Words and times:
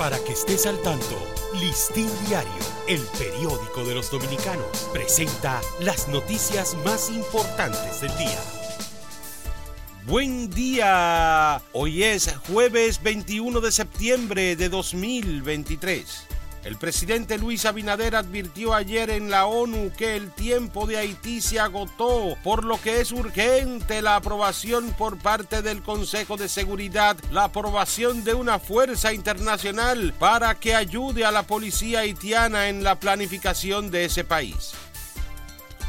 Para 0.00 0.18
que 0.24 0.32
estés 0.32 0.64
al 0.64 0.80
tanto, 0.80 1.22
Listín 1.60 2.08
Diario, 2.26 2.50
el 2.88 3.02
periódico 3.18 3.84
de 3.84 3.94
los 3.94 4.10
dominicanos, 4.10 4.88
presenta 4.94 5.60
las 5.78 6.08
noticias 6.08 6.74
más 6.86 7.10
importantes 7.10 8.00
del 8.00 8.16
día. 8.16 8.38
Buen 10.06 10.48
día. 10.48 11.60
Hoy 11.74 12.02
es 12.02 12.34
jueves 12.48 13.02
21 13.02 13.60
de 13.60 13.70
septiembre 13.70 14.56
de 14.56 14.70
2023. 14.70 16.26
El 16.64 16.76
presidente 16.76 17.38
Luis 17.38 17.64
Abinader 17.64 18.14
advirtió 18.14 18.74
ayer 18.74 19.08
en 19.08 19.30
la 19.30 19.46
ONU 19.46 19.92
que 19.96 20.14
el 20.14 20.30
tiempo 20.30 20.86
de 20.86 20.98
Haití 20.98 21.40
se 21.40 21.58
agotó, 21.58 22.36
por 22.44 22.64
lo 22.64 22.78
que 22.80 23.00
es 23.00 23.12
urgente 23.12 24.02
la 24.02 24.16
aprobación 24.16 24.94
por 24.98 25.16
parte 25.16 25.62
del 25.62 25.82
Consejo 25.82 26.36
de 26.36 26.50
Seguridad, 26.50 27.16
la 27.32 27.44
aprobación 27.44 28.24
de 28.24 28.34
una 28.34 28.58
fuerza 28.58 29.14
internacional 29.14 30.12
para 30.18 30.54
que 30.54 30.74
ayude 30.74 31.24
a 31.24 31.30
la 31.30 31.44
policía 31.44 32.00
haitiana 32.00 32.68
en 32.68 32.84
la 32.84 33.00
planificación 33.00 33.90
de 33.90 34.04
ese 34.04 34.24
país. 34.24 34.72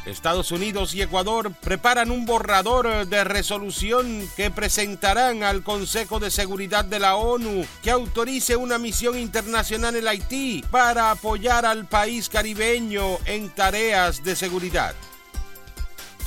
Estados 0.05 0.51
Unidos 0.51 0.95
y 0.95 1.01
Ecuador 1.01 1.53
preparan 1.61 2.09
un 2.09 2.25
borrador 2.25 3.05
de 3.05 3.23
resolución 3.23 4.27
que 4.35 4.49
presentarán 4.49 5.43
al 5.43 5.63
Consejo 5.63 6.19
de 6.19 6.31
Seguridad 6.31 6.85
de 6.85 6.99
la 6.99 7.15
ONU 7.15 7.65
que 7.83 7.91
autorice 7.91 8.55
una 8.55 8.77
misión 8.77 9.17
internacional 9.17 9.95
en 9.95 10.07
Haití 10.07 10.63
para 10.71 11.11
apoyar 11.11 11.65
al 11.65 11.85
país 11.87 12.29
caribeño 12.29 13.17
en 13.25 13.49
tareas 13.49 14.23
de 14.23 14.35
seguridad. 14.35 14.95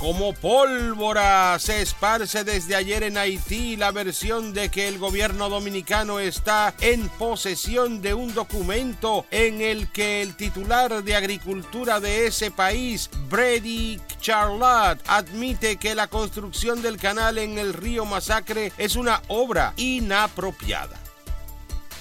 Como 0.04 0.34
pólvora 0.34 1.58
se 1.58 1.80
esparce 1.80 2.44
desde 2.44 2.76
ayer 2.76 3.04
en 3.04 3.16
Haití 3.16 3.74
la 3.74 3.90
versión 3.90 4.52
de 4.52 4.68
que 4.68 4.86
el 4.86 4.98
gobierno 4.98 5.48
dominicano 5.48 6.20
está 6.20 6.74
en 6.82 7.08
posesión 7.08 8.02
de 8.02 8.12
un 8.12 8.34
documento 8.34 9.24
en 9.30 9.62
el 9.62 9.90
que 9.90 10.20
el 10.20 10.36
titular 10.36 11.02
de 11.02 11.16
agricultura 11.16 12.00
de 12.00 12.26
ese 12.26 12.50
país, 12.50 13.08
Brady 13.30 13.98
Charlotte, 14.20 15.00
admite 15.06 15.78
que 15.78 15.94
la 15.94 16.08
construcción 16.08 16.82
del 16.82 16.98
canal 16.98 17.38
en 17.38 17.56
el 17.56 17.72
río 17.72 18.04
Masacre 18.04 18.72
es 18.76 18.96
una 18.96 19.22
obra 19.28 19.72
inapropiada. 19.78 21.03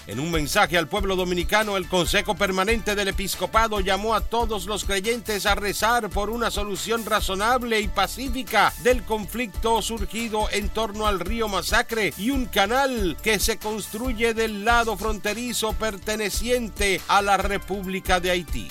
En 0.06 0.20
un 0.20 0.32
mensaje 0.32 0.78
al 0.78 0.90
pueblo 0.90 1.16
dominicano, 1.16 1.78
el 1.78 1.88
Consejo 1.88 2.36
Permanente 2.36 2.94
del 2.94 3.08
Episcopado 3.08 3.80
llamó 3.80 4.16
a 4.16 4.22
todos 4.22 4.66
los 4.66 4.84
creyentes 4.84 5.46
a 5.46 5.56
rezar 5.56 6.10
por 6.10 6.30
una 6.30 6.52
solución 6.52 7.06
razonable 7.06 7.80
y 7.80 7.88
pacífica 7.88 8.74
del 8.84 9.04
conflicto 9.04 9.82
surgido 9.82 10.50
en 10.52 10.68
torno 10.68 11.08
al 11.08 11.22
río 11.22 11.48
Masacre 11.48 12.14
y 12.18 12.32
un 12.32 12.48
canal 12.48 13.16
que 13.24 13.40
se 13.40 13.58
construye 13.58 14.34
del 14.34 14.66
lado 14.66 14.98
fronterizo 14.98 15.72
perteneciente 15.72 17.00
a 17.08 17.22
la 17.22 17.38
República 17.38 18.20
de 18.20 18.32
Haití. 18.32 18.68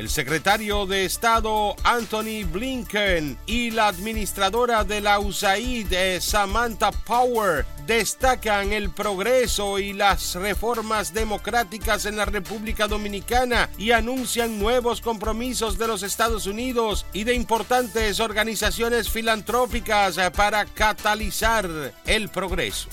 El 0.00 0.08
secretario 0.08 0.86
de 0.86 1.04
Estado 1.04 1.76
Anthony 1.84 2.46
Blinken 2.50 3.36
y 3.44 3.70
la 3.70 3.88
administradora 3.88 4.82
de 4.82 5.02
la 5.02 5.18
USAID 5.18 6.20
Samantha 6.20 6.90
Power 6.90 7.66
destacan 7.86 8.72
el 8.72 8.88
progreso 8.88 9.78
y 9.78 9.92
las 9.92 10.36
reformas 10.36 11.12
democráticas 11.12 12.06
en 12.06 12.16
la 12.16 12.24
República 12.24 12.88
Dominicana 12.88 13.68
y 13.76 13.90
anuncian 13.90 14.58
nuevos 14.58 15.02
compromisos 15.02 15.76
de 15.76 15.88
los 15.88 16.02
Estados 16.02 16.46
Unidos 16.46 17.04
y 17.12 17.24
de 17.24 17.34
importantes 17.34 18.20
organizaciones 18.20 19.10
filantrópicas 19.10 20.18
para 20.34 20.64
catalizar 20.64 21.92
el 22.06 22.30
progreso. 22.30 22.88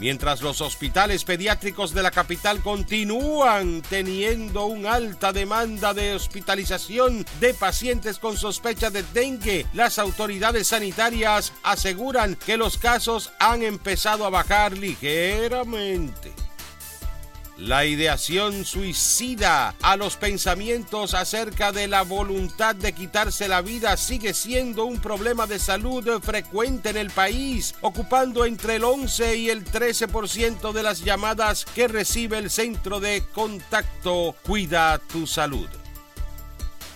Mientras 0.00 0.40
los 0.40 0.62
hospitales 0.62 1.24
pediátricos 1.24 1.92
de 1.92 2.02
la 2.02 2.10
capital 2.10 2.62
continúan 2.62 3.82
teniendo 3.82 4.64
una 4.64 4.94
alta 4.94 5.30
demanda 5.30 5.92
de 5.92 6.14
hospitalización 6.14 7.26
de 7.38 7.52
pacientes 7.52 8.18
con 8.18 8.38
sospecha 8.38 8.88
de 8.88 9.02
dengue, 9.12 9.66
las 9.74 9.98
autoridades 9.98 10.68
sanitarias 10.68 11.52
aseguran 11.62 12.34
que 12.34 12.56
los 12.56 12.78
casos 12.78 13.30
han 13.38 13.62
empezado 13.62 14.24
a 14.24 14.30
bajar 14.30 14.72
ligeramente. 14.78 16.39
La 17.60 17.84
ideación 17.84 18.64
suicida 18.64 19.74
a 19.82 19.96
los 19.98 20.16
pensamientos 20.16 21.12
acerca 21.12 21.72
de 21.72 21.88
la 21.88 22.02
voluntad 22.02 22.74
de 22.74 22.94
quitarse 22.94 23.48
la 23.48 23.60
vida 23.60 23.98
sigue 23.98 24.32
siendo 24.32 24.86
un 24.86 24.98
problema 24.98 25.46
de 25.46 25.58
salud 25.58 26.22
frecuente 26.22 26.88
en 26.88 26.96
el 26.96 27.10
país, 27.10 27.74
ocupando 27.82 28.46
entre 28.46 28.76
el 28.76 28.84
11 28.84 29.36
y 29.36 29.50
el 29.50 29.66
13% 29.66 30.72
de 30.72 30.82
las 30.82 31.04
llamadas 31.04 31.66
que 31.66 31.86
recibe 31.86 32.38
el 32.38 32.48
centro 32.48 32.98
de 32.98 33.24
contacto 33.34 34.34
Cuida 34.42 34.98
tu 34.98 35.26
salud. 35.26 35.68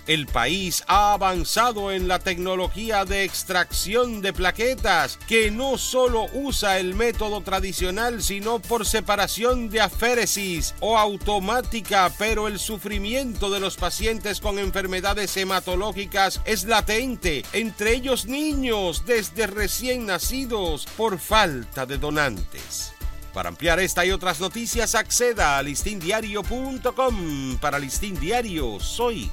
El 0.06 0.26
país 0.26 0.84
ha 0.86 1.14
avanzado 1.14 1.90
en 1.90 2.08
la 2.08 2.18
tecnología 2.18 3.06
de 3.06 3.24
extracción 3.24 4.20
de 4.20 4.34
plaquetas, 4.34 5.18
que 5.26 5.50
no 5.50 5.78
solo 5.78 6.26
usa 6.34 6.78
el 6.78 6.94
método 6.94 7.40
tradicional, 7.40 8.22
sino 8.22 8.58
por 8.58 8.84
separación 8.84 9.70
de 9.70 9.80
aféresis 9.80 10.74
o 10.80 10.98
automática, 10.98 12.12
pero 12.18 12.48
el 12.48 12.58
sufrimiento 12.58 13.48
de 13.50 13.60
los 13.60 13.76
pacientes 13.76 14.40
con 14.40 14.58
enfermedades 14.58 15.34
hematológicas 15.38 16.42
es 16.44 16.64
latente, 16.64 17.42
entre 17.54 17.94
ellos 17.94 18.26
niños 18.26 19.04
desde 19.06 19.46
recién 19.46 20.04
nacidos 20.04 20.86
por 20.98 21.18
falta 21.18 21.86
de 21.86 21.96
donantes. 21.96 22.92
Para 23.34 23.48
ampliar 23.48 23.80
esta 23.80 24.06
y 24.06 24.12
otras 24.12 24.38
noticias, 24.38 24.94
acceda 24.94 25.58
a 25.58 25.62
listindiario.com. 25.62 27.58
Para 27.58 27.80
Listín 27.80 28.18
Diario, 28.20 28.78
soy 28.78 29.32